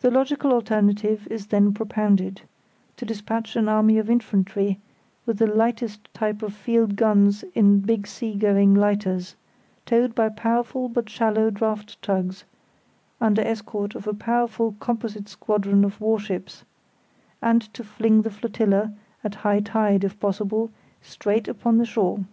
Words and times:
The 0.00 0.08
only 0.08 0.18
logical 0.18 0.52
alternative 0.52 1.28
is 1.30 1.46
then 1.46 1.72
propounded: 1.72 2.40
to 2.96 3.06
despatch 3.06 3.54
an 3.54 3.68
army 3.68 3.96
of 3.98 4.10
infantry 4.10 4.80
with 5.24 5.38
the 5.38 5.46
lightest 5.46 6.12
type 6.12 6.42
of 6.42 6.52
field 6.52 6.96
guns 6.96 7.44
in 7.54 7.78
big 7.78 8.08
sea 8.08 8.34
going 8.34 8.74
lighters, 8.74 9.36
towed 9.86 10.16
by 10.16 10.30
powerful 10.30 10.88
but 10.88 11.08
shallow 11.08 11.48
draught 11.52 12.02
tugs, 12.02 12.42
under 13.20 13.42
escort 13.42 13.94
of 13.94 14.08
a 14.08 14.14
powerful 14.14 14.74
composite 14.80 15.28
squadron 15.28 15.84
of 15.84 16.00
warships; 16.00 16.64
and 17.40 17.72
to 17.72 17.84
fling 17.84 18.22
the 18.22 18.32
flotilla, 18.32 18.92
at 19.22 19.36
high 19.46 19.60
tide, 19.60 20.02
if 20.02 20.18
possible, 20.18 20.72
straight 21.00 21.46
upon 21.46 21.78
the 21.78 21.86
shore. 21.86 22.24